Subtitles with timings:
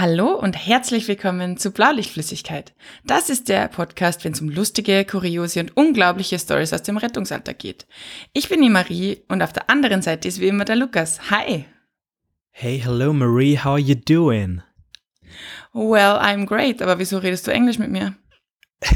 [0.00, 2.72] Hallo und herzlich willkommen zu Blaulichtflüssigkeit.
[3.04, 7.58] Das ist der Podcast, wenn es um lustige, kuriose und unglaubliche Stories aus dem Rettungsalltag
[7.58, 7.88] geht.
[8.32, 11.32] Ich bin die Marie und auf der anderen Seite ist wie immer der Lukas.
[11.32, 11.64] Hi.
[12.52, 14.62] Hey, hello Marie, how are you doing?
[15.72, 18.14] Well, I'm great, aber wieso redest du Englisch mit mir?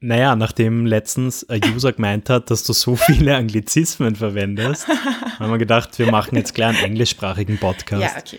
[0.00, 4.86] naja, nachdem letztens ein User gemeint hat, dass du so viele Anglizismen verwendest,
[5.38, 8.02] haben wir gedacht, wir machen jetzt gleich einen englischsprachigen Podcast.
[8.02, 8.38] Ja, okay.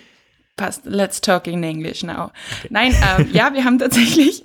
[0.56, 0.86] Passt.
[0.86, 2.26] Let's talk in English now.
[2.26, 2.68] Okay.
[2.70, 4.44] Nein, ähm, ja, wir haben tatsächlich,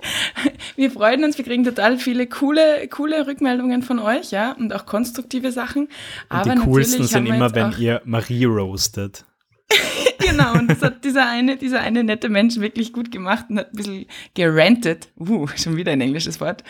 [0.75, 4.87] wir freuen uns, wir kriegen total viele coole, coole Rückmeldungen von euch, ja, und auch
[4.87, 5.87] konstruktive Sachen.
[6.27, 9.23] Aber und die coolsten sind immer, wenn ihr Marie roastet.
[10.19, 13.73] genau, und das hat dieser eine, dieser eine nette Mensch wirklich gut gemacht und hat
[13.73, 16.63] ein bisschen gerantet, uh, schon wieder ein englisches Wort,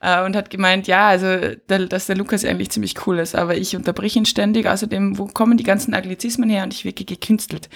[0.00, 1.26] äh, und hat gemeint, ja, also,
[1.68, 5.26] der, dass der Lukas eigentlich ziemlich cool ist, aber ich unterbrich ihn ständig, außerdem, wo
[5.26, 7.68] kommen die ganzen Anglizismen her und ich wirke gekünstelt.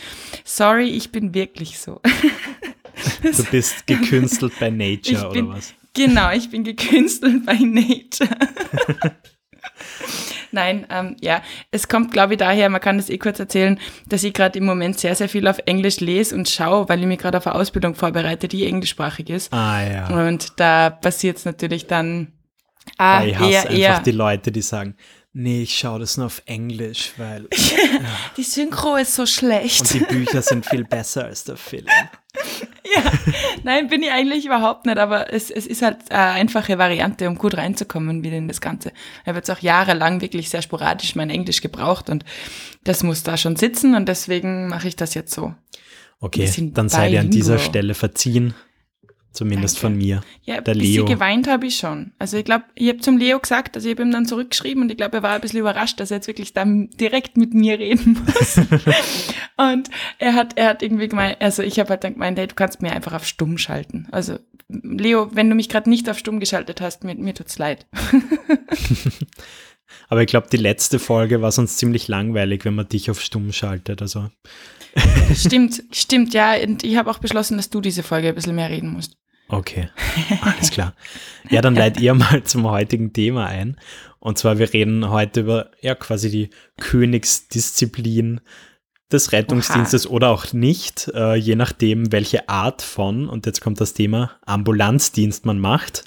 [0.44, 2.00] Sorry, ich bin wirklich so.
[3.22, 5.74] du bist gekünstelt bei Nature, bin, oder was?
[5.92, 8.30] Genau, ich bin gekünstelt bei Nature.
[10.52, 14.24] Nein, ähm, ja, es kommt, glaube ich, daher, man kann das eh kurz erzählen, dass
[14.24, 17.18] ich gerade im Moment sehr, sehr viel auf Englisch lese und schaue, weil ich mich
[17.18, 19.52] gerade auf eine Ausbildung vorbereite, die englischsprachig ist.
[19.52, 20.08] Ah, ja.
[20.08, 22.32] Und da passiert es natürlich dann
[22.98, 24.00] ah, ich hasse eher, einfach eher.
[24.00, 24.96] die Leute, die sagen,
[25.32, 28.00] nee, ich schaue das nur auf Englisch, weil ja.
[28.36, 29.80] die Synchro ist so schlecht.
[29.80, 31.86] Und die Bücher sind viel besser als der Film.
[32.94, 33.12] ja,
[33.64, 37.36] nein, bin ich eigentlich überhaupt nicht, aber es, es ist halt eine einfache Variante, um
[37.36, 38.92] gut reinzukommen wieder in das Ganze.
[39.22, 42.24] Ich habe jetzt auch jahrelang wirklich sehr sporadisch mein Englisch gebraucht und
[42.84, 45.54] das muss da schon sitzen und deswegen mache ich das jetzt so.
[46.20, 48.54] Okay, dann sei dir an dieser Stelle verziehen.
[49.32, 49.86] Zumindest Danke.
[49.86, 50.20] von mir.
[50.42, 51.04] Ja, der Leo.
[51.04, 52.12] geweint habe ich schon.
[52.18, 54.90] Also ich glaube, ich habe zum Leo gesagt, also ich habe ihm dann zurückgeschrieben und
[54.90, 57.78] ich glaube, er war ein bisschen überrascht, dass er jetzt wirklich da direkt mit mir
[57.78, 58.56] reden muss.
[59.56, 59.88] und
[60.18, 62.82] er hat, er hat irgendwie gemeint, also ich habe halt dann gemeint, hey, du kannst
[62.82, 64.08] mir einfach auf stumm schalten.
[64.10, 64.38] Also
[64.68, 67.86] Leo, wenn du mich gerade nicht auf stumm geschaltet hast, mir, mir tut's leid.
[70.08, 73.52] Aber ich glaube, die letzte Folge war sonst ziemlich langweilig, wenn man dich auf stumm
[73.52, 74.02] schaltet.
[74.02, 74.28] Also.
[75.34, 76.54] Stimmt, stimmt, ja.
[76.54, 79.16] Und ich habe auch beschlossen, dass du diese Folge ein bisschen mehr reden musst.
[79.48, 79.88] Okay,
[80.42, 80.94] alles klar.
[81.48, 83.76] Ja, dann leitet ihr mal zum heutigen Thema ein.
[84.20, 88.40] Und zwar, wir reden heute über ja quasi die Königsdisziplin
[89.10, 90.14] des Rettungsdienstes Oha.
[90.14, 95.44] oder auch nicht, äh, je nachdem, welche Art von, und jetzt kommt das Thema, Ambulanzdienst
[95.46, 96.04] man macht.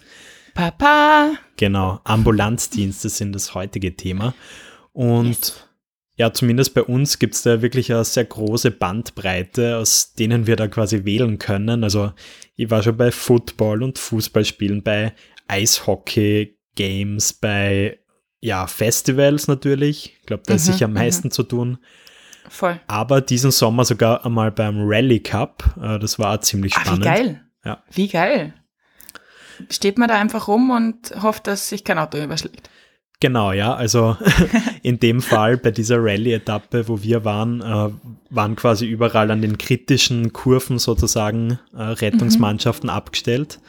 [0.53, 1.33] Papa.
[1.57, 4.33] Genau, Ambulanzdienste sind das heutige Thema.
[4.94, 5.67] Und yes.
[6.16, 10.56] Ja, zumindest bei uns gibt es da wirklich eine sehr große Bandbreite, aus denen wir
[10.56, 11.84] da quasi wählen können.
[11.84, 12.13] Also
[12.56, 15.13] ich war schon bei Football und Fußballspielen, bei
[15.47, 18.00] Eishockey, Games, bei
[18.40, 20.18] ja, Festivals natürlich.
[20.19, 21.31] Ich glaube, da ist mhm, sicher am meisten mhm.
[21.31, 21.78] zu tun.
[22.50, 22.80] Voll.
[22.88, 25.63] Aber diesen Sommer sogar einmal beim Rally Cup.
[25.81, 27.07] Äh, das war auch ziemlich spannend.
[27.07, 27.41] Ach, wie geil.
[27.66, 27.84] Ja.
[27.91, 28.53] Wie geil.
[29.69, 32.69] Steht man da einfach rum und hofft, dass sich kein Auto überschlägt.
[33.23, 33.73] Genau, ja.
[33.73, 34.17] Also
[34.84, 37.89] in dem Fall bei dieser Rallye-Etappe, wo wir waren, äh,
[38.29, 42.95] waren quasi überall an den kritischen Kurven sozusagen äh, Rettungsmannschaften mhm.
[42.97, 43.62] abgestellt.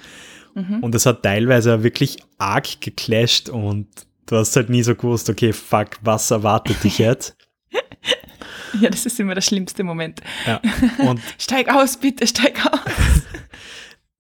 [0.57, 0.81] Mhm.
[0.81, 3.87] Und es hat teilweise wirklich arg geclasht und
[4.27, 7.37] du hast halt nie so gewusst, okay, fuck, was erwartet dich jetzt?
[8.81, 10.21] ja, das ist immer der schlimmste Moment.
[10.49, 10.61] Ja.
[10.99, 12.81] Und steig aus, bitte, steig aus.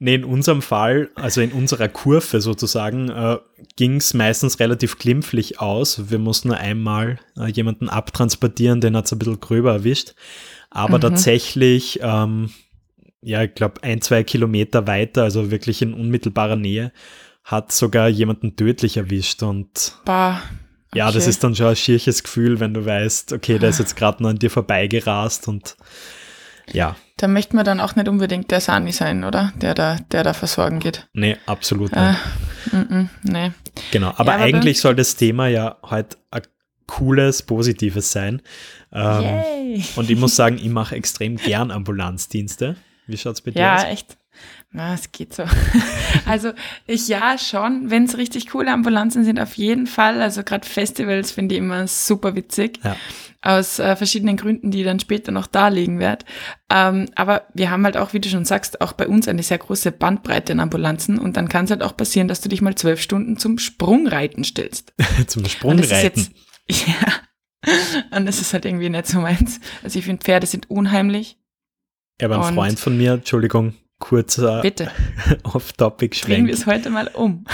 [0.00, 3.38] Nee, in unserem Fall, also in unserer Kurve sozusagen, äh,
[3.77, 6.10] ging es meistens relativ glimpflich aus.
[6.10, 10.15] Wir mussten nur einmal äh, jemanden abtransportieren, den hat es ein bisschen gröber erwischt.
[10.71, 11.03] Aber mhm.
[11.03, 12.50] tatsächlich, ähm,
[13.22, 16.93] ja, ich glaube, ein, zwei Kilometer weiter, also wirklich in unmittelbarer Nähe,
[17.44, 19.44] hat sogar jemanden tödlich erwischt.
[19.44, 20.43] Und bah,
[20.88, 20.99] okay.
[20.99, 23.97] ja, das ist dann schon ein schierches Gefühl, wenn du weißt, okay, der ist jetzt
[23.97, 25.76] gerade nur an dir vorbeigerast und
[26.72, 26.96] ja.
[27.16, 29.52] Da möchte man dann auch nicht unbedingt der Sani sein, oder?
[29.61, 31.08] Der da, der da versorgen geht.
[31.12, 32.02] Nee, absolut nicht.
[32.72, 33.52] Äh, m -m, nee.
[33.93, 36.43] Genau, aber, ja, aber eigentlich soll das Thema ja heute ein
[36.87, 38.43] cooles, positives sein.
[38.93, 39.84] Ähm, Yay.
[39.96, 42.76] Und ich muss sagen, ich mache extrem gern Ambulanzdienste.
[43.06, 43.82] Wie schaut es bei dir ja, aus?
[43.82, 44.16] Ja, echt.
[44.72, 45.44] Na, es geht so.
[46.26, 46.52] also
[46.87, 50.20] ich ja schon, wenn es richtig coole Ambulanzen sind, auf jeden Fall.
[50.20, 52.81] Also gerade Festivals finde ich immer super witzig.
[52.82, 52.96] Ja.
[53.46, 56.25] Aus äh, verschiedenen Gründen, die ich dann später noch darlegen werde.
[56.70, 59.58] Ähm, aber wir haben halt auch, wie du schon sagst, auch bei uns eine sehr
[59.58, 61.19] große Bandbreite in Ambulanzen.
[61.19, 64.44] Und dann kann es halt auch passieren, dass du dich mal zwölf Stunden zum Sprungreiten
[64.44, 64.94] stellst.
[65.26, 66.29] zum Sprungreiten?
[66.70, 68.17] ja.
[68.17, 69.61] Und das ist halt irgendwie nicht so meins.
[69.82, 71.37] Also ich finde, Pferde sind unheimlich.
[72.23, 74.62] Ja, aber ein Freund von mir, Entschuldigung, kurzer
[75.43, 76.35] Off-Topic-Schwenk.
[76.35, 77.44] Bringen wir es heute mal um.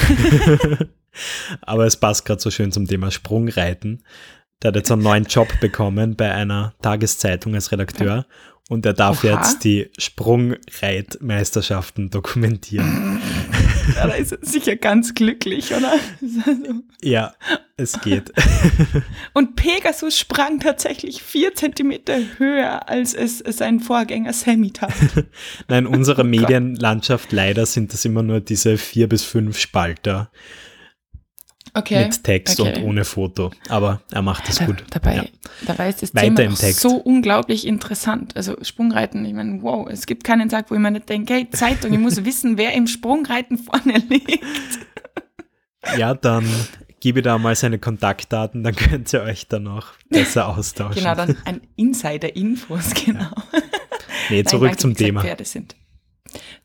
[1.62, 4.04] Aber es passt gerade so schön zum Thema Sprungreiten.
[4.62, 8.26] Der hat jetzt einen neuen Job bekommen bei einer Tageszeitung als Redakteur.
[8.68, 9.32] Und er darf Oha.
[9.32, 13.20] jetzt die Sprungreitmeisterschaften dokumentieren.
[13.96, 15.94] Ja, da ist er sicher ganz glücklich, oder?
[17.02, 17.34] Ja,
[17.76, 18.30] es geht.
[19.32, 24.92] Und Pegasus sprang tatsächlich vier Zentimeter höher, als es sein Vorgänger Sammy tat.
[25.66, 30.30] Nein, in unserer oh Medienlandschaft leider sind das immer nur diese vier bis fünf Spalter.
[31.72, 32.04] Okay.
[32.04, 32.78] Mit Text okay.
[32.78, 33.50] und ohne Foto.
[33.68, 34.82] Aber er macht es gut.
[34.90, 35.24] Dabei, ja.
[35.66, 38.36] dabei ist das Weiter Thema so unglaublich interessant.
[38.36, 41.50] Also Sprungreiten, ich meine, wow, es gibt keinen Tag, wo ich mir nicht denke, hey,
[41.50, 44.42] Zeitung, ich muss wissen, wer im Sprungreiten vorne liegt.
[45.96, 46.46] Ja, dann
[47.00, 51.02] gebe da mal seine Kontaktdaten, dann könnt ihr euch dann noch besser austauschen.
[51.02, 53.20] Genau, dann ein Insider-Infos, genau.
[53.20, 53.62] Ja.
[54.28, 55.22] Nee, zurück Nein, zum Thema.
[55.22, 55.74] Pferde sind.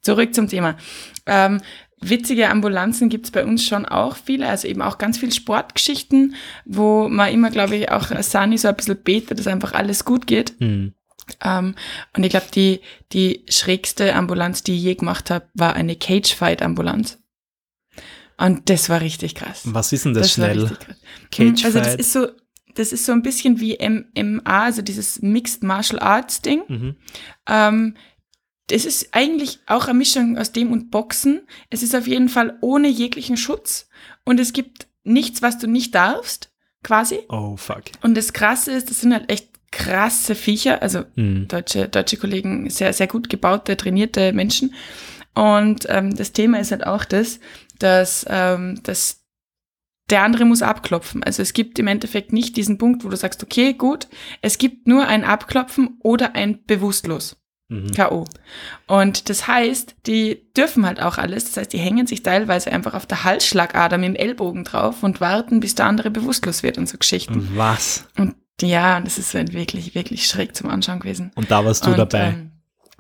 [0.02, 0.78] Zurück zum Thema.
[1.26, 1.62] Ähm,
[2.02, 7.08] Witzige Ambulanzen gibt's bei uns schon auch viele, also eben auch ganz viele Sportgeschichten, wo
[7.10, 10.60] man immer, glaube ich, auch Sani so ein bisschen betet, dass einfach alles gut geht.
[10.60, 10.94] Mhm.
[11.44, 11.74] Um,
[12.16, 12.82] und ich glaube, die,
[13.12, 17.18] die schrägste Ambulanz, die ich je gemacht habe, war eine Cage-Fight-Ambulanz.
[18.38, 19.62] Und das war richtig krass.
[19.66, 20.78] Was ist denn das, das schnell?
[21.32, 21.66] Cage-Fight?
[21.66, 22.28] Also das ist so,
[22.76, 26.62] das ist so ein bisschen wie MMA, also dieses Mixed Martial Arts Ding.
[26.68, 26.96] Mhm.
[27.50, 27.96] Um,
[28.68, 31.42] das ist eigentlich auch eine Mischung aus dem und Boxen.
[31.70, 33.88] Es ist auf jeden Fall ohne jeglichen Schutz
[34.24, 36.52] und es gibt nichts, was du nicht darfst,
[36.84, 37.20] quasi.
[37.30, 37.84] Oh, fuck.
[38.02, 41.48] Und das Krasse ist, das sind halt echt krasse Viecher, also mhm.
[41.48, 44.74] deutsche, deutsche Kollegen, sehr, sehr gut gebaute, trainierte Menschen.
[45.36, 47.40] Und ähm, das Thema ist halt auch das,
[47.78, 49.26] dass, ähm, dass
[50.10, 51.24] der andere muss abklopfen.
[51.24, 54.08] Also es gibt im Endeffekt nicht diesen Punkt, wo du sagst, okay, gut,
[54.42, 57.38] es gibt nur ein Abklopfen oder ein Bewusstlos.
[57.68, 57.92] Mhm.
[57.92, 58.26] K.O.
[58.88, 61.46] Und das heißt, die dürfen halt auch alles.
[61.46, 65.20] Das heißt, die hängen sich teilweise einfach auf der Halsschlagader mit dem Ellbogen drauf und
[65.20, 67.52] warten, bis der andere bewusstlos wird und so Geschichten.
[67.56, 68.06] Was?
[68.18, 71.32] Und ja, das ist wirklich, wirklich schräg zum Anschauen gewesen.
[71.36, 72.28] Und da warst du und, dabei?
[72.28, 72.52] Ähm,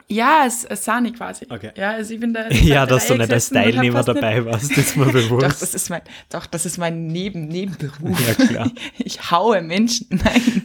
[0.07, 1.47] ja, als, als Sani quasi.
[1.49, 1.71] Okay.
[1.75, 2.47] Ja, also ich bin da.
[2.49, 4.45] ja, dass du nicht als Teilnehmer dabei nicht.
[4.45, 5.43] warst, ist mir bewusst.
[5.43, 8.27] doch, das ist mein, doch, das ist mein Neben, Nebenberuf.
[8.27, 8.71] Ja, klar.
[8.97, 10.07] Ich haue Menschen.
[10.09, 10.63] Nein,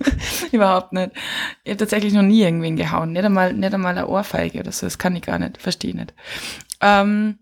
[0.53, 1.13] überhaupt nicht.
[1.65, 3.13] Ich habe tatsächlich noch nie irgendwen gehauen.
[3.13, 4.87] Nicht einmal, nicht einmal eine Ohrfeige oder so.
[4.87, 5.59] Das kann ich gar nicht.
[5.59, 6.13] Verstehe nicht.
[6.81, 7.39] Ähm,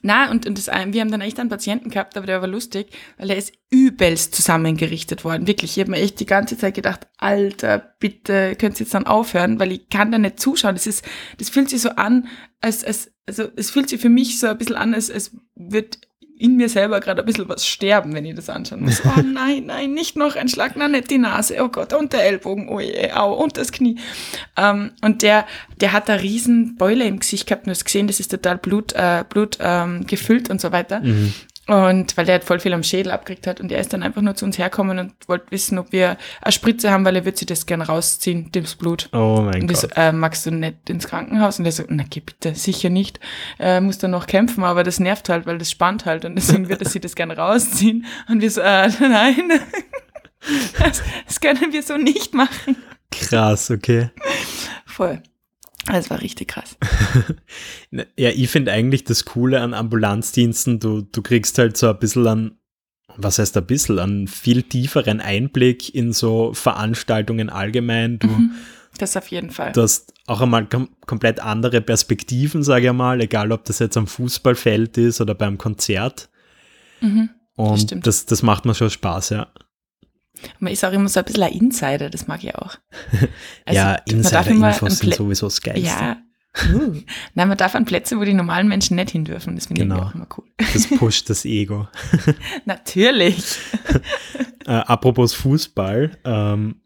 [0.00, 2.88] na, und, und das, wir haben dann echt einen Patienten gehabt, aber der war lustig,
[3.18, 5.46] weil er ist übelst zusammengerichtet worden.
[5.46, 9.06] Wirklich, ich habe mir echt die ganze Zeit gedacht, Alter, bitte könnt ihr jetzt dann
[9.06, 10.74] aufhören, weil ich kann da nicht zuschauen.
[10.74, 11.04] Das ist,
[11.38, 12.28] das fühlt sich so an,
[12.60, 15.98] als, als also es fühlt sich für mich so ein bisschen an, als, als wird
[16.42, 19.00] in mir selber gerade ein bisschen was sterben, wenn ich das anschauen muss.
[19.04, 22.24] Oh nein, nein, nicht noch ein Schlag, nein, nicht die Nase, oh Gott, und der
[22.24, 23.96] Ellbogen, oh je, au, und das Knie.
[24.56, 25.46] Ähm, und der,
[25.80, 28.58] der hat da riesen Beule im Gesicht gehabt und du hast gesehen, das ist total
[28.58, 31.00] Blut, äh, Blut ähm, gefüllt und so weiter.
[31.00, 31.32] Mhm.
[31.68, 34.20] Und weil der halt voll viel am Schädel abgekriegt hat und er ist dann einfach
[34.20, 37.38] nur zu uns herkommen und wollte wissen, ob wir eine Spritze haben, weil er würde
[37.38, 39.08] sich das gerne rausziehen, das Blut.
[39.12, 39.76] Oh mein und Gott.
[39.76, 41.60] So, äh, magst du nicht ins Krankenhaus?
[41.60, 43.20] Und er so, na geh bitte, sicher nicht.
[43.60, 46.68] Äh, muss dann noch kämpfen, aber das nervt halt, weil das spannt halt und deswegen
[46.68, 48.06] würde er sich das gerne rausziehen.
[48.28, 49.52] Und wir so, äh, nein,
[50.80, 52.76] das, das können wir so nicht machen.
[53.12, 54.10] Krass, okay.
[54.84, 55.22] Voll.
[55.86, 56.76] Das war richtig krass.
[57.90, 62.26] ja, ich finde eigentlich das Coole an Ambulanzdiensten, du, du kriegst halt so ein bisschen
[62.26, 62.58] an,
[63.16, 68.18] was heißt ein bisschen, an viel tieferen Einblick in so Veranstaltungen allgemein.
[68.18, 68.52] Du, mhm,
[68.98, 69.72] das auf jeden Fall.
[69.72, 73.96] Du hast auch einmal kom komplett andere Perspektiven, sage ich mal, egal ob das jetzt
[73.96, 76.30] am Fußballfeld ist oder beim Konzert.
[77.00, 79.48] Mhm, Und das, das, das macht mir schon Spaß, ja.
[80.58, 82.76] Man ist auch immer so ein bisschen ein Insider, das mag ich auch.
[83.64, 85.86] Also, ja, Insider-Infos sind sowieso das Geilste.
[85.86, 86.16] Ja.
[86.74, 86.96] Uh.
[87.34, 89.54] Nein, man darf an Plätze, wo die normalen Menschen nicht hin dürfen.
[89.56, 89.96] Das finde genau.
[89.96, 90.44] ich auch immer cool.
[90.72, 91.88] Das pusht das Ego.
[92.64, 93.56] Natürlich.
[94.66, 96.18] äh, apropos Fußball.
[96.24, 96.76] Ähm,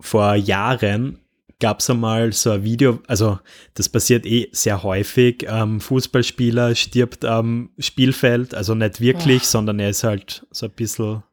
[0.00, 1.18] vor Jahren
[1.60, 3.40] gab es einmal so ein Video, also
[3.74, 5.44] das passiert eh sehr häufig.
[5.48, 9.46] Ähm, Fußballspieler stirbt am Spielfeld, also nicht wirklich, oh.
[9.46, 11.24] sondern er ist halt so ein bisschen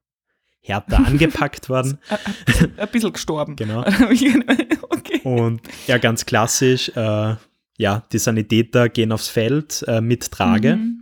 [0.66, 2.00] härter angepackt worden.
[2.78, 3.56] Ein bisschen gestorben.
[3.66, 3.82] Genau.
[4.90, 5.22] okay.
[5.24, 7.36] Und ja, ganz klassisch, äh,
[7.78, 10.76] ja, die Sanitäter gehen aufs Feld äh, mit Trage.
[10.76, 11.02] Mhm.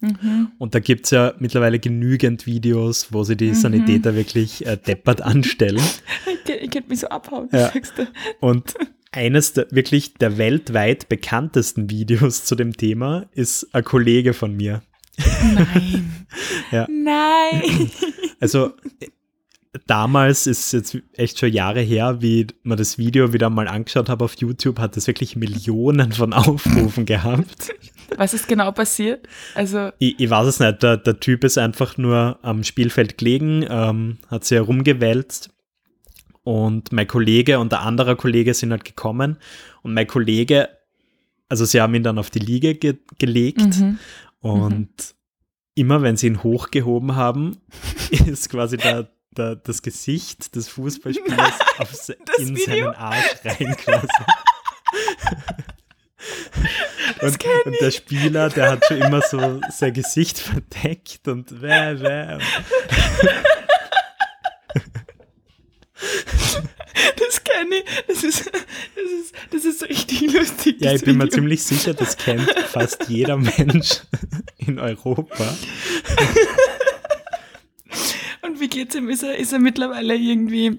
[0.00, 0.52] Mhm.
[0.58, 3.54] Und da gibt es ja mittlerweile genügend Videos, wo sie die mhm.
[3.54, 5.82] Sanitäter wirklich äh, deppert anstellen.
[6.26, 7.70] ich, ich könnte mich so abhauen, ja.
[7.70, 8.06] sagst du.
[8.40, 8.74] Und
[9.12, 14.82] eines der wirklich der weltweit bekanntesten Videos zu dem Thema ist ein Kollege von mir.
[15.16, 16.26] Nein.
[16.70, 16.86] ja.
[16.90, 17.90] Nein.
[18.40, 18.72] Also
[19.86, 24.24] damals ist jetzt echt schon Jahre her, wie man das Video wieder mal angeschaut habe
[24.24, 27.72] auf YouTube, hat es wirklich Millionen von Aufrufen gehabt.
[28.16, 29.26] Was ist genau passiert?
[29.54, 30.82] Also ich, ich weiß es nicht.
[30.82, 35.50] Der, der, Typ ist einfach nur am Spielfeld gelegen, ähm, hat sich herumgewälzt
[36.42, 39.38] Und mein Kollege und der andere Kollege sind halt gekommen.
[39.82, 40.68] Und mein Kollege,
[41.48, 43.80] also sie haben ihn dann auf die Liege ge gelegt.
[43.80, 43.98] Mhm.
[44.44, 45.14] Und mhm.
[45.74, 47.56] immer wenn sie ihn hochgehoben haben,
[48.10, 52.66] ist quasi der, der, das Gesicht des Fußballspielers auf, in Video?
[52.66, 54.06] seinen Arsch rein quasi.
[57.22, 62.38] Und, und, der Spieler, der hat schon immer so sein Gesicht verdeckt und wäh, wäh.
[67.18, 67.84] Das kenne ich.
[68.06, 70.76] Das ist, das, ist, das ist richtig lustig.
[70.80, 74.02] Ja, ich bin mir ziemlich sicher, das kennt fast jeder Mensch
[74.58, 75.56] in Europa.
[78.42, 79.08] Und wie geht's ihm?
[79.08, 80.78] Ist er, ist er mittlerweile irgendwie,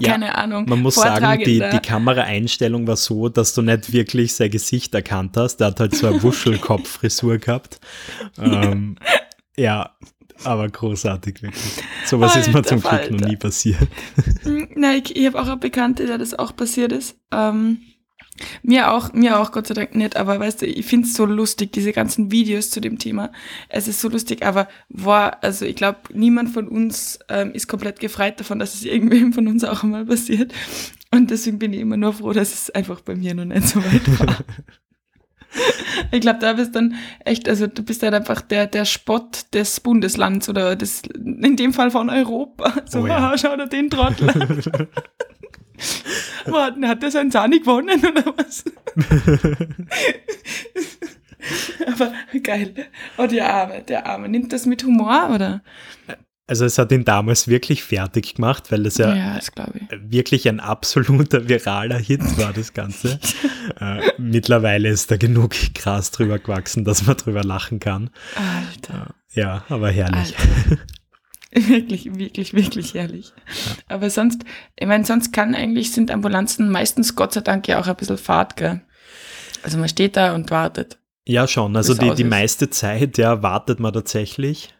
[0.00, 4.34] ja, keine Ahnung, Man muss sagen, die, die Kameraeinstellung war so, dass du nicht wirklich
[4.34, 5.58] sein Gesicht erkannt hast.
[5.58, 7.80] Der hat halt so eine Wuschelkopffrisur gehabt.
[8.38, 8.96] Ähm,
[9.56, 9.96] ja,
[10.44, 11.84] aber großartig, wirklich.
[12.04, 13.12] Sowas Alter, ist mir zum Glück Alter.
[13.12, 13.78] noch nie passiert.
[14.42, 17.16] Hm, nein, ich, ich habe auch eine Bekannte, der das auch passiert ist.
[17.32, 17.78] Ähm,
[18.62, 21.72] mir auch, mir auch, Gott sei Dank nicht, aber weißt du, ich find's so lustig,
[21.72, 23.32] diese ganzen Videos zu dem Thema.
[23.68, 28.00] Es ist so lustig, aber war, also ich glaube, niemand von uns ähm, ist komplett
[28.00, 30.52] gefreit davon, dass es irgendwem von uns auch einmal passiert.
[31.12, 33.82] Und deswegen bin ich immer nur froh, dass es einfach bei mir noch nicht so
[33.82, 34.38] weit war.
[36.10, 36.94] ich glaube, da bist dann
[37.24, 41.72] echt, also du bist halt einfach der, der Spott des Bundeslands oder des, in dem
[41.72, 42.72] Fall von Europa.
[42.86, 43.36] So, oh ja.
[43.38, 44.28] schau dir den Trottel
[46.46, 48.64] Warten, hat der sein Sani gewonnen oder was?
[51.86, 52.74] Aber geil.
[53.18, 54.28] Oh, der Arme, der Arme.
[54.28, 55.62] Nimmt das mit Humor, oder?
[56.48, 59.40] Also es hat ihn damals wirklich fertig gemacht, weil es ja, ja
[59.98, 63.18] wirklich ein absoluter viraler Hit war, das Ganze.
[63.80, 68.10] äh, mittlerweile ist da genug Gras drüber gewachsen, dass man drüber lachen kann.
[68.36, 69.14] Alter.
[69.34, 70.34] Äh, ja, aber herrlich.
[71.58, 73.32] Wirklich, wirklich, wirklich herrlich.
[73.46, 73.94] Ja.
[73.94, 74.42] Aber sonst,
[74.78, 78.18] ich meine, sonst kann eigentlich, sind Ambulanzen meistens Gott sei Dank ja auch ein bisschen
[78.18, 78.82] Fahrt, gell?
[79.62, 80.98] Also man steht da und wartet.
[81.24, 81.74] Ja, schon.
[81.74, 84.75] Also die, die meiste Zeit, ja, wartet man tatsächlich.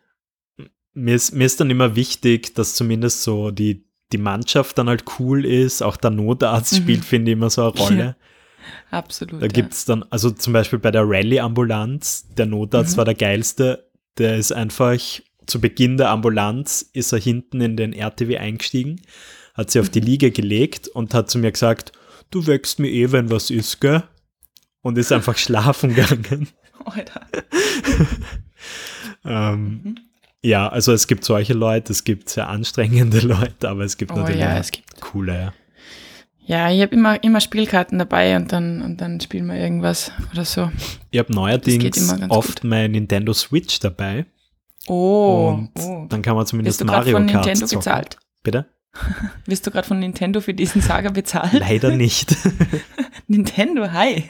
[0.96, 5.04] Mir ist, mir ist dann immer wichtig, dass zumindest so die, die Mannschaft dann halt
[5.18, 5.82] cool ist.
[5.82, 6.76] Auch der Notarzt mhm.
[6.76, 7.98] spielt, finde ich, immer so eine Rolle.
[7.98, 8.16] Ja,
[8.98, 9.42] absolut.
[9.42, 12.96] Da gibt es dann, also zum Beispiel bei der Rallye-Ambulanz, der Notarzt mhm.
[12.98, 13.90] war der geilste.
[14.18, 14.98] Der ist einfach
[15.46, 19.00] zu Beginn der Ambulanz ist er hinten in den RTW eingestiegen,
[19.54, 20.06] hat sie auf die mhm.
[20.06, 21.92] Liege gelegt und hat zu mir gesagt,
[22.30, 24.02] du wächst mir eh, wenn was ist, gell?
[24.82, 26.48] Und ist einfach schlafen gegangen.
[26.84, 27.26] Alter.
[29.24, 29.94] ähm, mhm.
[30.42, 34.16] Ja, also es gibt solche Leute, es gibt sehr anstrengende Leute, aber es gibt oh,
[34.16, 35.52] natürlich ja, es gibt coole, ja.
[36.46, 40.44] Ja, ich habe immer, immer Spielkarten dabei und dann, und dann spielen wir irgendwas oder
[40.44, 40.70] so.
[41.10, 42.70] Ich habe neuerdings oft gut.
[42.70, 44.26] meine Nintendo Switch dabei.
[44.86, 46.06] Oh, und oh.
[46.08, 47.78] dann kann man zumindest Mario Kart Nintendo zocken.
[47.78, 48.18] bezahlt?
[48.44, 48.66] Bitte?
[49.46, 51.52] Wirst du gerade von Nintendo für diesen Saga bezahlt?
[51.52, 52.36] Leider nicht.
[53.26, 54.24] Nintendo, hi.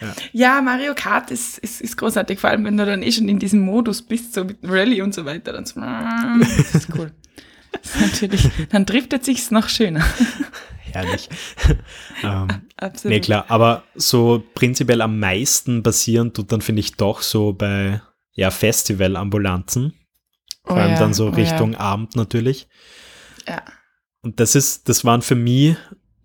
[0.00, 0.14] Ja.
[0.32, 0.62] ja.
[0.62, 3.60] Mario Kart ist, ist, ist großartig, vor allem wenn du dann eh schon in diesem
[3.60, 5.52] Modus bist, so mit Rallye und so weiter.
[5.52, 7.12] Dann so, das ist cool.
[7.70, 10.02] Das ist natürlich, dann driftet sich's noch schöner
[10.92, 11.28] herrlich.
[12.22, 13.14] ähm, Absolut.
[13.14, 18.00] Nee, klar, aber so prinzipiell am meisten passieren tut dann, finde ich, doch so bei
[18.32, 19.94] ja, Festivalambulanzen.
[20.64, 21.80] Vor oh allem ja, dann so Richtung oh ja.
[21.80, 22.68] Abend natürlich.
[23.46, 23.62] Ja.
[24.22, 25.76] Und das ist, das waren für mich,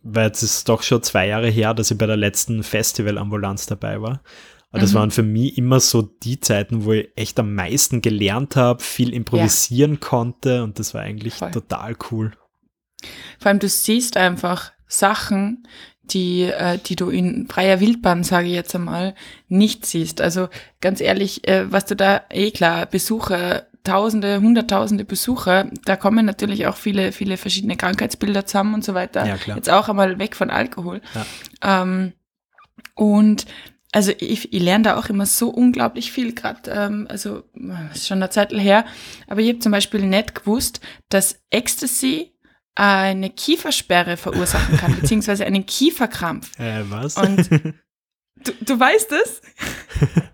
[0.04, 4.02] weil es ist doch schon zwei Jahre her, dass ich bei der letzten Festivalambulanz dabei
[4.02, 4.22] war.
[4.72, 4.98] Aber das mhm.
[4.98, 9.14] waren für mich immer so die Zeiten, wo ich echt am meisten gelernt habe, viel
[9.14, 10.00] improvisieren ja.
[10.00, 11.52] konnte und das war eigentlich Voll.
[11.52, 12.32] total cool.
[13.40, 15.68] Vor allem, du siehst einfach Sachen,
[16.04, 19.16] die, äh, die du in freier Wildbahn, sage ich jetzt einmal,
[19.48, 20.22] nicht siehst.
[20.22, 20.50] Also
[20.82, 26.68] ganz ehrlich, äh, was du da, eh klar, Besucher, Tausende, Hunderttausende Besucher, da kommen natürlich
[26.68, 29.26] auch viele, viele verschiedene Krankheitsbilder zusammen und so weiter.
[29.26, 29.58] Ja, klar.
[29.58, 31.02] Jetzt auch einmal weg von Alkohol.
[31.62, 31.82] Ja.
[31.82, 32.14] Ähm,
[32.96, 33.46] und
[33.92, 37.44] also ich, ich lerne da auch immer so unglaublich viel, gerade, ähm, also
[37.94, 38.86] ist schon eine Zeit her,
[39.28, 42.34] aber ich habe zum Beispiel nicht gewusst, dass Ecstasy
[42.76, 46.60] eine Kiefersperre verursachen kann, beziehungsweise einen Kieferkrampf.
[46.60, 47.18] Äh, was?
[47.18, 49.42] Und du, du weißt es?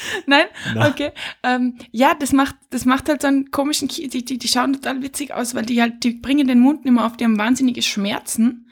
[0.26, 0.46] Nein?
[0.74, 0.88] Na.
[0.88, 1.12] Okay.
[1.42, 4.74] Ähm, ja, das macht, das macht halt so einen komischen, Kie die, die, die schauen
[4.74, 7.82] total witzig aus, weil die halt, die bringen den Mund immer auf, die haben wahnsinnige
[7.82, 8.66] Schmerzen.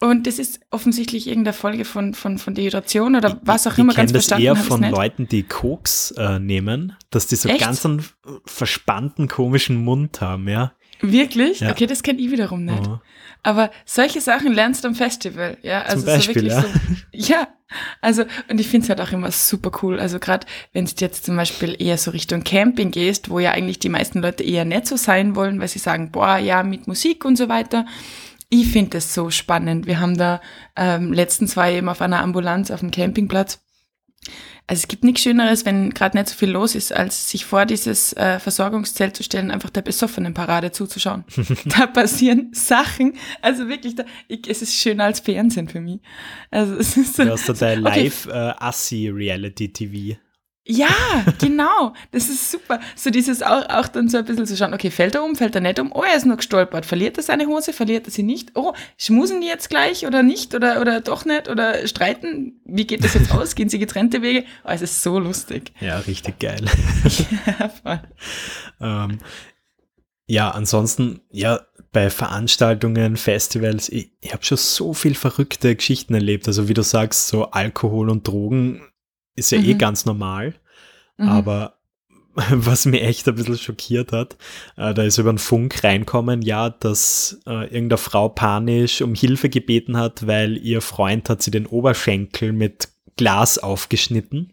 [0.00, 3.92] Und das ist offensichtlich irgendeine Folge von, von, von Dehydration oder was auch ich, immer
[3.92, 7.60] ich ganz verstanden das eher von Leuten, die Koks äh, nehmen, dass die so Echt?
[7.60, 8.04] ganz einen
[8.44, 10.72] verspannten, komischen Mund haben, ja.
[11.00, 11.60] Wirklich?
[11.60, 11.70] Ja.
[11.70, 12.86] Okay, das kenne ich wiederum nicht.
[12.86, 12.98] Oh.
[13.42, 15.82] Aber solche Sachen lernst du am Festival, ja.
[15.82, 16.62] Also Zum Beispiel, so wirklich ja.
[16.62, 16.68] So,
[17.34, 17.48] ja,
[18.00, 20.00] also und ich finde es halt auch immer super cool.
[20.00, 23.78] Also gerade wenn du jetzt zum Beispiel eher so Richtung Camping gehst, wo ja eigentlich
[23.78, 27.24] die meisten Leute eher nicht so sein wollen, weil sie sagen, boah, ja, mit Musik
[27.24, 27.86] und so weiter.
[28.48, 29.86] Ich finde das so spannend.
[29.86, 30.40] Wir haben da
[30.76, 33.60] ähm, letztens war eben auf einer Ambulanz auf dem Campingplatz
[34.66, 37.66] also es gibt nichts Schöneres, wenn gerade nicht so viel los ist, als sich vor
[37.66, 41.24] dieses äh, Versorgungszelt zu stellen, einfach der besoffenen Parade zuzuschauen.
[41.66, 46.00] da passieren Sachen, also wirklich, da, ich, es ist schöner als Fernsehen für mich.
[46.50, 50.16] Also es ist so, du hast da dein Live-Assi-Reality-TV.
[50.66, 51.92] Ja, genau.
[52.10, 52.80] Das ist super.
[52.96, 55.54] So dieses auch, auch dann so ein bisschen zu schauen, okay, fällt er um, fällt
[55.54, 55.92] er nicht um?
[55.92, 56.86] Oh, er ist nur gestolpert.
[56.86, 58.52] Verliert er seine Hose, verliert er sie nicht?
[58.54, 60.54] Oh, schmusen die jetzt gleich oder nicht?
[60.54, 61.48] Oder, oder doch nicht?
[61.48, 62.60] Oder streiten?
[62.64, 63.54] Wie geht das jetzt aus?
[63.54, 64.44] Gehen sie getrennte Wege?
[64.64, 65.72] Oh, es ist so lustig.
[65.80, 66.64] Ja, richtig geil.
[67.46, 68.00] ja, voll.
[68.80, 69.18] ähm,
[70.26, 71.60] ja, ansonsten, ja,
[71.92, 76.48] bei Veranstaltungen, Festivals, ich, ich habe schon so viel verrückte Geschichten erlebt.
[76.48, 78.80] Also wie du sagst, so Alkohol und Drogen
[79.36, 79.68] ist ja eh mhm.
[79.68, 80.54] eh ganz normal.
[81.16, 81.28] Mhm.
[81.28, 81.74] Aber
[82.34, 84.36] was mir echt ein bisschen schockiert hat,
[84.76, 89.48] äh, da ist über den Funk reinkommen, ja, dass äh, irgendeine Frau panisch um Hilfe
[89.48, 94.52] gebeten hat, weil ihr Freund hat sie den Oberschenkel mit Glas aufgeschnitten.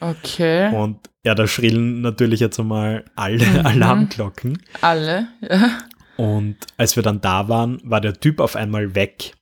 [0.00, 0.74] Okay.
[0.74, 3.66] Und ja, da schrillen natürlich jetzt einmal alle mhm.
[3.66, 4.62] Alarmglocken.
[4.80, 5.78] Alle, ja.
[6.16, 9.34] Und als wir dann da waren, war der Typ auf einmal weg.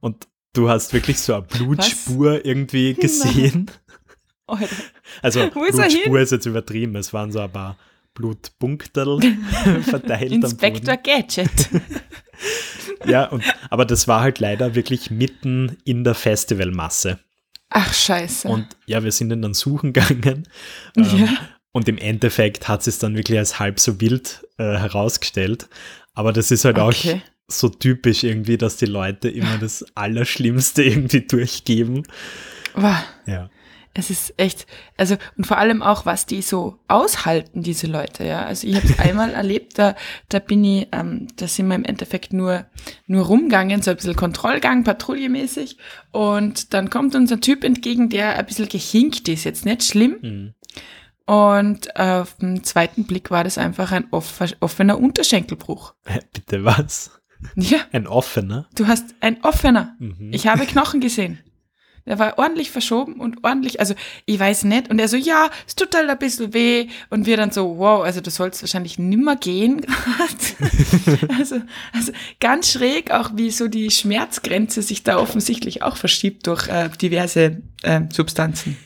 [0.00, 2.40] Und du hast wirklich so eine Blutspur Was?
[2.44, 3.66] irgendwie gesehen.
[3.66, 3.70] Nein.
[4.48, 4.76] Alter.
[5.22, 7.76] Also Blutspur ist jetzt übertrieben, es waren so ein paar
[8.14, 9.20] Blutpunkterl
[9.82, 11.50] verteilt Inspector Gadget.
[13.06, 17.20] ja, und, aber das war halt leider wirklich mitten in der Festivalmasse.
[17.70, 18.48] Ach, scheiße.
[18.48, 20.48] Und ja, wir sind dann suchen gegangen.
[20.96, 21.28] Ähm, ja.
[21.72, 25.68] Und im Endeffekt hat es dann wirklich als halb so wild äh, herausgestellt.
[26.14, 27.14] Aber das ist halt okay.
[27.14, 32.04] auch so typisch irgendwie, dass die Leute immer das Allerschlimmste irgendwie durchgeben.
[32.74, 32.96] Wow.
[33.26, 33.50] Ja
[33.94, 38.44] es ist echt, also und vor allem auch, was die so aushalten, diese Leute, ja.
[38.44, 39.96] Also ich habe es einmal erlebt, da,
[40.28, 42.66] da bin ich, ähm, da sind wir im Endeffekt nur,
[43.06, 45.78] nur rumgegangen, so ein bisschen Kontrollgang, patrouillemäßig.
[46.12, 50.16] Und dann kommt unser Typ entgegen, der ein bisschen gehinkt ist, jetzt nicht schlimm.
[50.22, 50.54] Mhm.
[51.26, 55.94] Und auf dem zweiten Blick war das einfach ein offener Unterschenkelbruch.
[56.32, 57.10] Bitte was?
[57.54, 57.78] Ja.
[57.92, 58.66] Ein offener?
[58.74, 59.94] Du hast ein offener.
[59.98, 60.32] Mhm.
[60.32, 61.38] Ich habe Knochen gesehen.
[62.08, 63.94] Der war ordentlich verschoben und ordentlich, also
[64.24, 64.90] ich weiß nicht.
[64.90, 66.88] Und er so, ja, es tut halt ein bisschen weh.
[67.10, 71.28] Und wir dann so, wow, also du sollst wahrscheinlich nimmer gehen gerade.
[71.38, 71.60] also,
[71.92, 76.88] also ganz schräg, auch wie so die Schmerzgrenze sich da offensichtlich auch verschiebt durch äh,
[77.00, 78.76] diverse äh, Substanzen.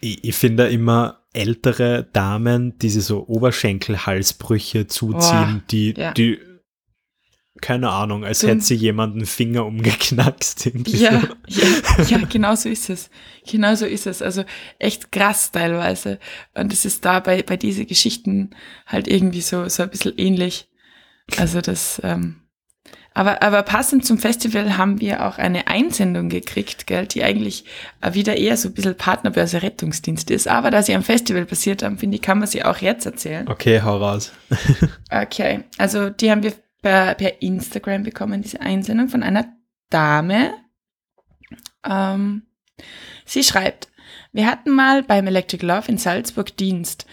[0.00, 6.12] Ich, ich finde immer ältere Damen, die so Oberschenkelhalsbrüche zuziehen, oh, die, ja.
[6.12, 6.38] die
[7.60, 10.70] keine Ahnung, als hätte sie jemanden Finger umgeknackst.
[10.86, 11.66] Ja, ja,
[12.08, 13.10] ja, genau so ist es.
[13.48, 14.22] Genau so ist es.
[14.22, 14.44] Also
[14.78, 16.18] echt krass teilweise.
[16.54, 18.50] Und es ist da bei, bei diesen Geschichten
[18.86, 20.68] halt irgendwie so, so ein bisschen ähnlich.
[21.36, 22.40] Also das, ähm,
[23.12, 27.64] aber, aber passend zum Festival haben wir auch eine Einsendung gekriegt, gell, die eigentlich
[28.12, 30.46] wieder eher so ein bisschen Partnerbörse Rettungsdienst ist.
[30.46, 33.48] Aber da sie am Festival passiert haben, finde ich, kann man sie auch jetzt erzählen.
[33.48, 34.32] Okay, hau raus.
[35.10, 39.52] okay, also die haben wir per, per Instagram bekommen, diese Einsendung von einer
[39.90, 40.54] Dame.
[41.84, 42.42] Ähm,
[43.24, 43.88] sie schreibt,
[44.32, 47.06] wir hatten mal beim Electric Love in Salzburg Dienst.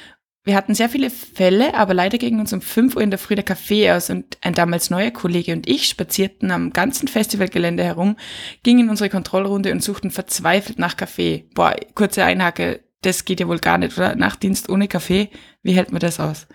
[0.44, 3.36] Wir hatten sehr viele Fälle, aber leider ging uns um 5 Uhr in der Früh
[3.36, 8.16] der Kaffee aus und ein damals neuer Kollege und ich spazierten am ganzen Festivalgelände herum,
[8.64, 11.50] gingen in unsere Kontrollrunde und suchten verzweifelt nach Kaffee.
[11.54, 14.16] Boah, kurze Einhacke, das geht ja wohl gar nicht, oder?
[14.16, 15.30] Nachtdienst ohne Kaffee,
[15.64, 16.48] wie hält man das aus?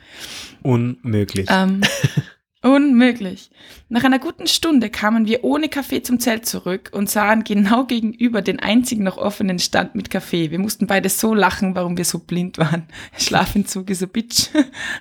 [0.63, 1.49] Unmöglich.
[1.51, 1.83] Ähm,
[2.63, 3.51] Unmöglich.
[3.89, 8.41] Nach einer guten Stunde kamen wir ohne Kaffee zum Zelt zurück und sahen genau gegenüber
[8.41, 10.53] den einzigen noch offenen Stand mit Kaffee.
[10.53, 12.87] Wir mussten beide so lachen, warum wir so blind waren.
[13.19, 14.51] Schlafentzug ist a bitch.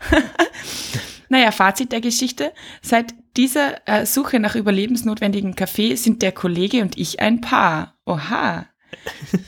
[1.29, 2.51] naja, Fazit der Geschichte.
[2.81, 7.95] Seit dieser äh, Suche nach überlebensnotwendigen Kaffee sind der Kollege und ich ein Paar.
[8.07, 8.65] Oha.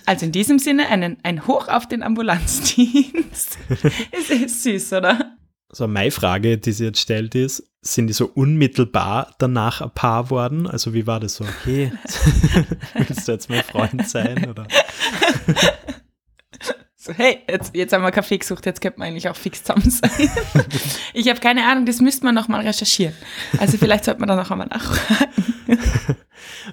[0.06, 3.58] Also in diesem Sinne einen, ein Hoch auf den Ambulanzdienst.
[4.12, 5.36] ist, ist süß, oder?
[5.76, 10.30] So, meine Frage, die sie jetzt stellt, ist, sind die so unmittelbar danach ein Paar
[10.30, 10.68] worden?
[10.68, 11.46] Also wie war das so?
[11.46, 11.92] Okay,
[12.94, 14.48] willst du jetzt mein Freund sein?
[14.50, 14.68] Oder?
[16.96, 19.90] So, hey, jetzt, jetzt haben wir Kaffee gesucht, jetzt könnte man eigentlich auch fix zusammen
[19.90, 20.12] sein.
[21.14, 23.16] ich habe keine Ahnung, das müsste man nochmal recherchieren.
[23.58, 25.80] Also vielleicht sollte man da noch einmal nachfragen.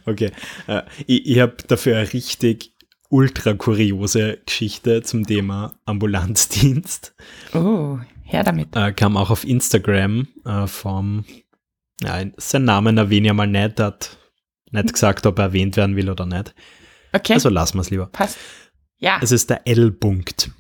[0.04, 0.30] okay,
[0.66, 2.74] äh, ich, ich habe dafür eine richtig
[3.08, 7.14] ultra kuriose Geschichte zum Thema Ambulanzdienst.
[7.54, 7.98] Oh,
[8.31, 8.75] Her damit.
[8.77, 11.25] Äh, kam auch auf Instagram äh, vom,
[12.01, 14.16] ja, sein Namen erwähne ich mal nicht, hat
[14.71, 16.55] nicht gesagt, ob er erwähnt werden will oder nicht.
[17.12, 17.35] Okay.
[17.35, 18.07] Also lassen wir es lieber.
[18.07, 18.38] Passt.
[18.99, 19.19] Ja.
[19.21, 20.51] Es ist der L-Punkt.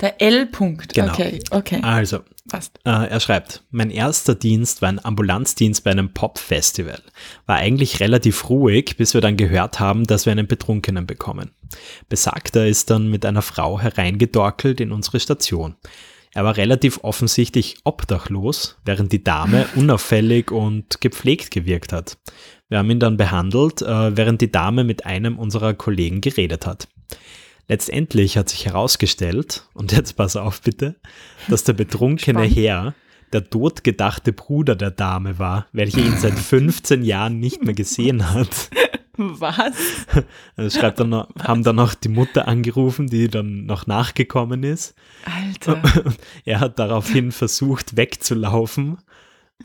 [0.00, 0.94] Der L-Punkt.
[0.94, 1.12] Genau.
[1.12, 1.80] Okay, okay.
[1.82, 2.80] Also, Passt.
[2.84, 7.00] Äh, er schreibt, mein erster Dienst war ein Ambulanzdienst bei einem Pop-Festival.
[7.46, 11.52] War eigentlich relativ ruhig, bis wir dann gehört haben, dass wir einen Betrunkenen bekommen.
[12.08, 15.76] Besagter ist dann mit einer Frau hereingedorkelt in unsere Station.
[16.32, 22.18] Er war relativ offensichtlich obdachlos, während die Dame unauffällig und gepflegt gewirkt hat.
[22.68, 26.88] Wir haben ihn dann behandelt, äh, während die Dame mit einem unserer Kollegen geredet hat.
[27.68, 30.96] Letztendlich hat sich herausgestellt, und jetzt pass auf bitte,
[31.48, 32.56] dass der betrunkene Spannend.
[32.56, 32.94] Herr
[33.32, 38.70] der totgedachte Bruder der Dame war, welche ihn seit 15 Jahren nicht mehr gesehen hat.
[39.20, 39.74] Was?
[40.56, 44.94] Also schreibt dann noch, haben dann noch die Mutter angerufen, die dann noch nachgekommen ist.
[45.24, 45.82] Alter.
[46.44, 48.98] Er hat daraufhin versucht wegzulaufen,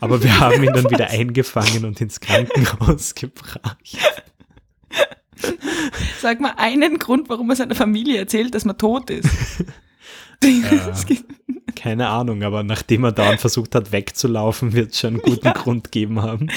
[0.00, 3.78] aber wir haben ihn dann wieder eingefangen und ins Krankenhaus gebracht.
[6.20, 9.28] Sag mal einen Grund, warum er seiner Familie erzählt, dass man tot ist.
[10.42, 10.60] Äh,
[11.74, 15.90] keine Ahnung, aber nachdem er dauernd versucht hat wegzulaufen, wird es schon einen guten Grund
[15.90, 16.50] geben haben.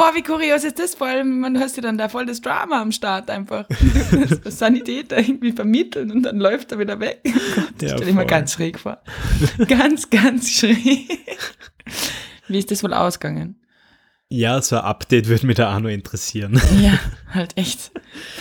[0.00, 0.94] Boah, wie kurios ist das?
[0.94, 3.66] Vor allem, man hast ja dann da voll das Drama am Start einfach.
[4.44, 7.20] Das Sanitäter irgendwie vermitteln und dann läuft er wieder weg.
[7.78, 9.02] Das Ja, stelle ich mir ganz schräg vor.
[9.68, 11.18] ganz, ganz schräg.
[12.48, 13.60] Wie ist das wohl ausgegangen?
[14.30, 16.58] Ja, so ein Update würde mich da auch noch interessieren.
[16.80, 16.98] Ja,
[17.34, 17.90] halt echt.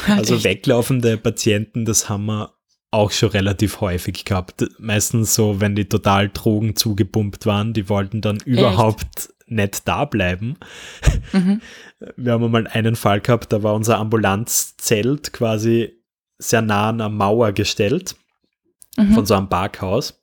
[0.08, 0.45] Halt Also echt.
[0.45, 2.54] weglaufende Patienten, das haben wir
[2.91, 4.65] auch schon relativ häufig gehabt.
[4.80, 10.57] Meistens so, wenn die total Drogen zugepumpt waren, die wollten dann überhaupt nicht da bleiben.
[11.33, 11.62] Mhm.
[12.15, 15.93] Wir haben mal einen Fall gehabt, da war unser Ambulanzzelt quasi
[16.38, 18.15] sehr nah an einer Mauer gestellt
[18.97, 19.13] Mhm.
[19.13, 20.21] von so einem Parkhaus.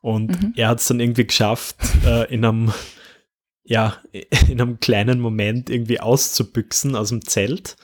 [0.00, 0.52] Und Mhm.
[0.56, 2.72] er hat es dann irgendwie geschafft, äh, in einem
[3.66, 3.96] ja,
[4.48, 7.76] in einem kleinen Moment irgendwie auszubüchsen aus dem Zelt.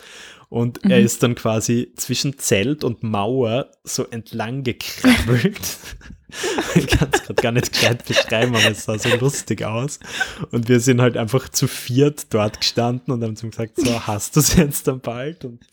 [0.50, 1.04] Und er Mhm.
[1.06, 5.60] ist dann quasi zwischen Zelt und Mauer so entlang gekrabbelt.
[6.74, 10.00] ich kann es gerade gar nicht gescheit beschreiben, aber es sah so lustig aus.
[10.50, 14.06] Und wir sind halt einfach zu viert dort gestanden und haben zu ihm gesagt, so,
[14.08, 15.44] hast du es jetzt dann bald?
[15.44, 15.60] Und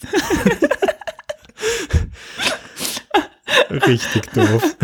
[3.70, 4.76] Richtig doof.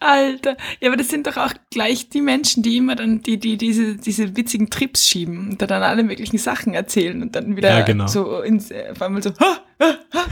[0.00, 0.56] Alter.
[0.80, 3.96] Ja, aber das sind doch auch gleich die Menschen, die immer dann, die, die diese,
[3.96, 7.84] diese witzigen Trips schieben und da dann alle möglichen Sachen erzählen und dann wieder Ja,
[7.84, 8.06] genau.
[8.06, 10.24] so ins, auf einmal so, ha, ha, ha.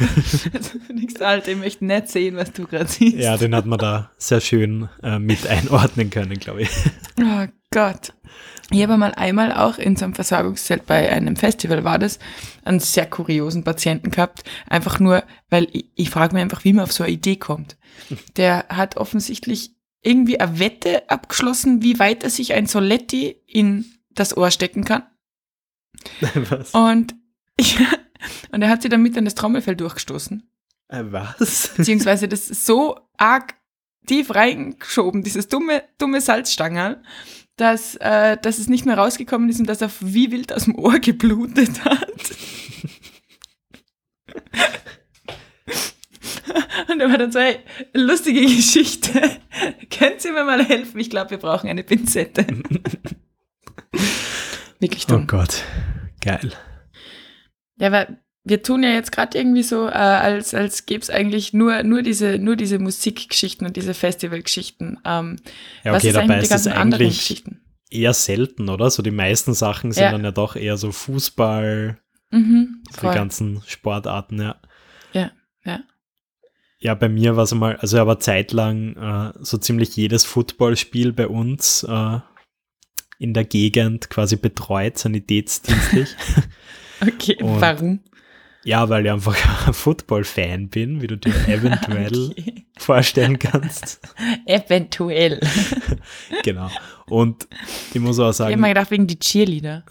[0.54, 3.16] Also, denkst, Alter, ich möchte nicht sehen, was du gerade siehst.
[3.18, 6.70] Ja, den hat man da sehr schön äh, mit einordnen können, glaube ich.
[7.20, 8.12] Oh Gott.
[8.70, 12.18] Ich habe mal einmal auch in so einem Versorgungszelt bei einem Festival war das,
[12.64, 14.42] einen sehr kuriosen Patienten gehabt.
[14.68, 17.76] Einfach nur, weil ich, ich frage mich einfach, wie man auf so eine Idee kommt.
[18.36, 19.70] Der hat offensichtlich
[20.02, 25.04] irgendwie eine Wette abgeschlossen, wie weit er sich ein Soletti in das Ohr stecken kann.
[26.34, 26.72] Was?
[26.72, 27.14] Und,
[27.60, 27.86] ja,
[28.50, 30.48] und er hat sie damit an das Trommelfell durchgestoßen.
[30.88, 31.72] Äh, was?
[31.76, 33.54] Beziehungsweise das ist so arg
[34.06, 37.02] tief reingeschoben, dieses dumme, dumme Salzstangerl,
[37.56, 40.74] dass, äh, dass es nicht mehr rausgekommen ist und dass er wie wild aus dem
[40.76, 42.10] Ohr geblutet hat.
[46.88, 47.58] Und er war dann so, hey,
[47.92, 49.20] lustige Geschichte.
[49.90, 51.00] Könnt ihr mir mal helfen?
[51.00, 52.46] Ich glaube, wir brauchen eine Pinzette.
[54.78, 55.26] Wirklich Oh dumm.
[55.26, 55.64] Gott,
[56.20, 56.52] geil.
[57.78, 61.52] Ja, weil wir tun ja jetzt gerade irgendwie so, äh, als, als gäbe es eigentlich
[61.52, 64.98] nur, nur, diese, nur diese Musikgeschichten und diese Festivalgeschichten.
[65.04, 65.36] Ähm,
[65.84, 67.60] Ja, was okay, ist dabei eigentlich die ist es anderen eigentlich Geschichten?
[67.90, 68.88] eher selten, oder?
[68.90, 70.10] So die meisten Sachen sind Ja.
[70.12, 71.98] dann ja doch eher so Fußball,
[72.30, 74.56] Mhm, so die ganzen Sportarten, ja.
[75.12, 75.30] Ja,
[75.64, 75.80] ja.
[76.78, 81.26] Ja, bei mir war es einmal, also aber zeitlang äh, so ziemlich jedes Footballspiel bei
[81.28, 82.18] uns äh,
[83.18, 86.14] in der Gegend quasi betreut, sanitätsdienstlich.
[87.00, 88.00] Okay, Und- warum?
[88.66, 89.36] Ja, weil ich einfach
[89.68, 92.66] ein Football-Fan bin, wie du dir eventuell Okay.
[92.78, 94.00] vorstellen kannst.
[94.46, 95.40] Eventuell.
[96.42, 96.68] genau.
[97.08, 97.48] Und
[97.94, 99.84] ich muss auch Ich habe sagen, mal gedacht, wegen die Cheerleader.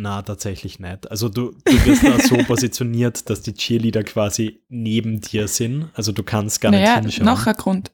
[0.00, 1.10] Na, tatsächlich nicht.
[1.10, 5.90] Also du, du wirst da so positioniert, dass die Cheerleader quasi neben dir sind.
[5.94, 7.26] Also du kannst gar Naja, nicht hinschauen.
[7.26, 7.92] noch ein Grund.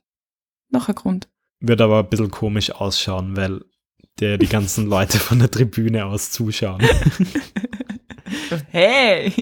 [0.70, 1.28] Noch ein Grund.
[1.60, 3.62] Wird aber ein bisschen komisch ausschauen, weil
[4.20, 6.82] der die ganzen Leute von der Tribüne aus zuschauen.
[8.70, 9.32] Hey!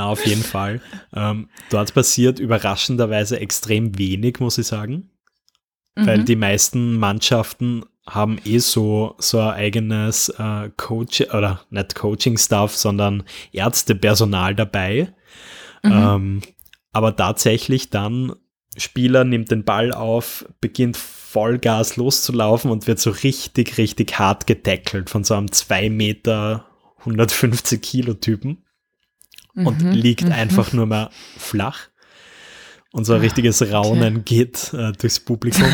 [0.00, 0.80] Na, auf jeden Fall.
[1.14, 5.10] Ähm, dort passiert überraschenderweise extrem wenig, muss ich sagen.
[5.94, 6.24] Weil Mhm.
[6.24, 13.24] die meisten Mannschaften haben eh so, so ein eigenes äh, Coach oder nicht Coaching-Staff, sondern
[13.52, 15.12] Ärztepersonal dabei.
[15.82, 15.92] Mhm.
[15.92, 16.40] Ähm,
[16.92, 18.32] aber tatsächlich dann
[18.78, 25.10] Spieler nimmt den Ball auf, beginnt Vollgas loszulaufen und wird so richtig, richtig hart getackelt
[25.10, 26.64] von so einem 2 Meter
[27.00, 28.64] 150 Kilo Typen
[29.54, 30.32] und mhm, liegt mhm.
[30.32, 31.88] einfach nur mal flach.
[32.92, 34.24] Und so ein richtiges Raunen okay.
[34.24, 35.68] geht äh, durchs Publikum.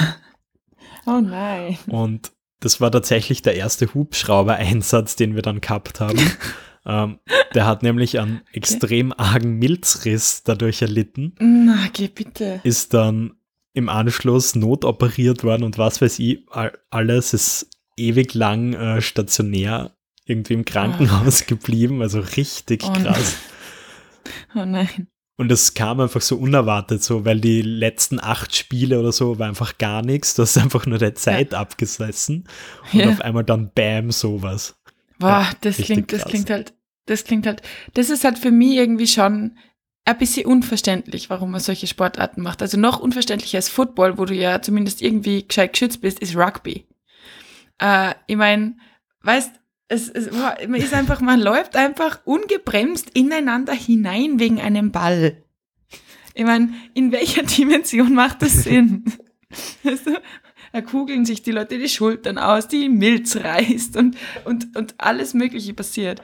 [1.07, 1.79] oh nein.
[1.87, 6.21] Und das war tatsächlich der erste Hubschrauber-Einsatz, den wir dann gehabt haben.
[6.87, 7.19] ähm,
[7.55, 11.35] der hat nämlich einen extrem argen Milzriss dadurch erlitten.
[11.39, 12.61] Na, geh bitte.
[12.65, 13.33] Ist dann
[13.73, 16.47] im Anschluss notoperiert worden und was weiß ich,
[16.91, 21.45] alles ist ewig lang äh, stationär irgendwie im Krankenhaus oh.
[21.49, 23.37] geblieben, also richtig oh krass.
[24.55, 25.09] Oh nein.
[25.39, 29.49] Und es kam einfach so unerwartet, so, weil die letzten acht Spiele oder so war
[29.49, 30.35] einfach gar nichts.
[30.35, 31.59] Du hast einfach nur der Zeit ja.
[31.59, 32.49] abgesessen
[32.93, 33.11] und ja.
[33.11, 34.81] auf einmal dann Bam, sowas.
[35.19, 36.73] Boah, ja, das klingt, das klingt halt,
[37.05, 37.63] das klingt halt,
[37.93, 39.59] das ist halt für mich irgendwie schon
[40.07, 42.63] ein bisschen unverständlich, warum man solche Sportarten macht.
[42.63, 46.87] Also noch unverständlicher als Football, wo du ja zumindest irgendwie gescheit geschützt bist, ist Rugby.
[47.79, 48.77] Äh, ich meine,
[49.23, 49.53] weißt,
[49.89, 55.43] es, es, man ist einfach, man läuft einfach ungebremst ineinander hinein wegen einem Ball.
[56.35, 59.05] Ich meine, in welcher Dimension macht das Sinn?
[59.85, 60.19] Weißt du,
[60.73, 65.33] da kugeln sich die Leute die Schultern aus, die Milz reißt und, und, und alles
[65.33, 66.21] Mögliche passiert.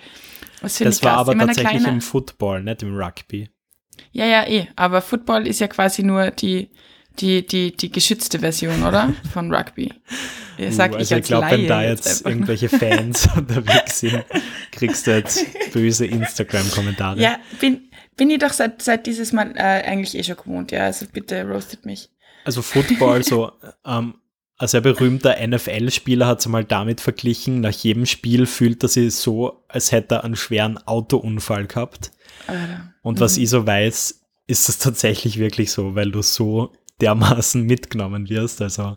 [0.60, 3.48] Das, das war aber meine, tatsächlich kleine, im Football, nicht im Rugby.
[4.10, 4.68] Ja, ja, eh.
[4.76, 6.70] Aber Football ist ja quasi nur die,
[7.18, 9.12] die, die, die geschützte Version, oder?
[9.32, 9.92] Von Rugby.
[10.70, 14.24] Sag uh, also ich ich glaube, wenn da jetzt, jetzt irgendwelche Fans unterwegs sind,
[14.70, 17.20] kriegst du jetzt böse Instagram-Kommentare.
[17.20, 20.84] Ja, bin, bin ich doch seit, seit dieses Mal äh, eigentlich eh schon gewohnt, ja.
[20.84, 22.10] Also bitte roastet mich.
[22.44, 23.52] Also Football, so
[23.84, 24.14] ähm,
[24.58, 29.14] ein sehr berühmter NFL-Spieler hat es mal damit verglichen, nach jedem Spiel fühlt er sich
[29.14, 32.12] so, als hätte er einen schweren Autounfall gehabt.
[32.46, 32.94] Alter.
[33.02, 33.42] Und was mhm.
[33.42, 36.72] ich so weiß, ist das tatsächlich wirklich so, weil du so
[37.02, 38.62] dermaßen mitgenommen wirst.
[38.62, 38.96] Also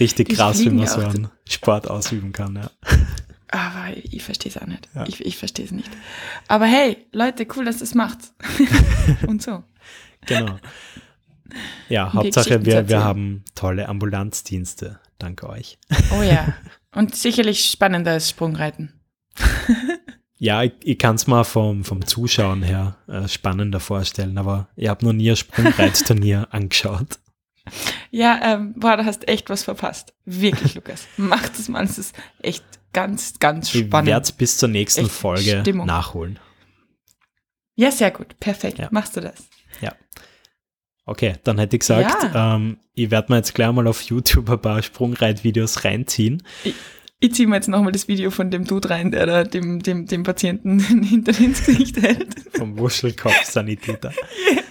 [0.00, 2.70] richtig krass, wie man so einen Sport ausüben kann, ja.
[3.48, 4.88] Aber ich verstehe es auch nicht.
[4.94, 5.04] Ja.
[5.06, 5.88] Ich, ich verstehe es nicht.
[6.48, 8.18] Aber hey, Leute, cool, dass ihr es macht.
[9.26, 9.62] Und so.
[10.26, 10.58] Genau.
[11.88, 14.98] Ja, Hauptsache, wir, wir haben tolle Ambulanzdienste.
[15.18, 15.78] Danke euch.
[16.18, 16.54] Oh ja.
[16.92, 18.92] Und sicherlich spannender als Sprungreiten.
[20.38, 24.88] Ja, ich, ich kann es mal vom, vom Zuschauen her äh, spannender vorstellen, aber ich
[24.88, 27.18] habe noch nie ein Sprungreitturnier angeschaut.
[28.10, 30.14] Ja, ähm, boah, da hast echt was verpasst.
[30.24, 31.06] Wirklich, Lukas.
[31.16, 34.08] Mach das mal, es ist echt ganz, ganz spannend.
[34.08, 35.86] Ich werde es bis zur nächsten echt Folge Stimmung.
[35.86, 36.38] nachholen.
[37.74, 38.38] Ja, sehr gut.
[38.40, 38.78] Perfekt.
[38.78, 38.88] Ja.
[38.90, 39.48] Machst du das?
[39.80, 39.94] Ja.
[41.04, 42.56] Okay, dann hätte ich gesagt, ja.
[42.56, 46.42] ähm, ich werde mir jetzt gleich mal auf YouTube ein paar Sprungreitvideos reinziehen.
[46.64, 46.74] Ich,
[47.20, 50.06] ich ziehe mir jetzt nochmal das Video von dem Dude rein, der da dem, dem,
[50.06, 52.34] dem Patienten hinter ins Gesicht hält.
[52.56, 54.12] Vom Wuschelkopf-Sanitäter.
[54.50, 54.62] yeah,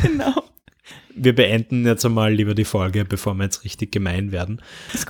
[0.02, 0.44] genau.
[1.16, 4.60] Wir beenden jetzt einmal lieber die Folge, bevor wir jetzt richtig gemein werden.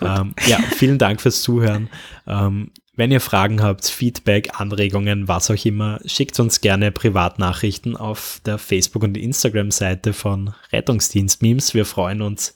[0.01, 1.89] Ähm, ja, vielen Dank fürs Zuhören.
[2.27, 8.41] Ähm, wenn ihr Fragen habt, Feedback, Anregungen, was auch immer, schickt uns gerne Privatnachrichten auf
[8.47, 11.75] der Facebook- und Instagram-Seite von Rettungsdienst Memes.
[11.75, 12.55] Wir freuen uns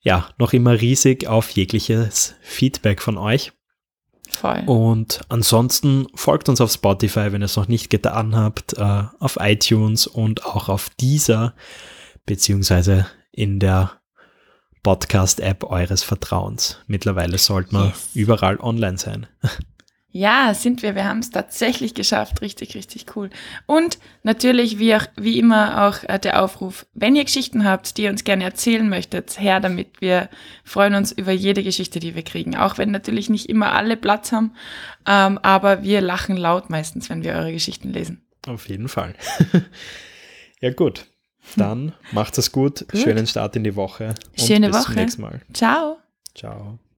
[0.00, 3.52] ja, noch immer riesig auf jegliches Feedback von euch.
[4.28, 4.62] Voll.
[4.66, 9.38] Und ansonsten folgt uns auf Spotify, wenn ihr es noch nicht getan habt, äh, auf
[9.40, 11.54] iTunes und auch auf dieser,
[12.26, 13.92] beziehungsweise in der
[14.82, 16.78] Podcast-App eures Vertrauens.
[16.86, 18.10] Mittlerweile sollte man yes.
[18.14, 19.26] überall online sein.
[20.18, 20.94] Ja, sind wir.
[20.94, 22.40] Wir haben es tatsächlich geschafft.
[22.40, 23.28] Richtig, richtig cool.
[23.66, 28.04] Und natürlich, wie, auch, wie immer, auch äh, der Aufruf, wenn ihr Geschichten habt, die
[28.04, 30.00] ihr uns gerne erzählen möchtet, her damit.
[30.00, 30.30] Wir
[30.64, 32.56] freuen uns über jede Geschichte, die wir kriegen.
[32.56, 34.54] Auch wenn natürlich nicht immer alle Platz haben.
[35.06, 38.26] Ähm, aber wir lachen laut meistens, wenn wir eure Geschichten lesen.
[38.46, 39.14] Auf jeden Fall.
[40.62, 41.04] ja, gut.
[41.54, 42.86] Dann macht es gut.
[42.88, 43.00] gut.
[43.00, 44.14] Schönen Start in die Woche.
[44.34, 44.78] Schöne bis Woche.
[44.78, 45.40] Bis zum nächsten Mal.
[45.52, 45.98] Ciao.
[46.34, 46.78] Ciao.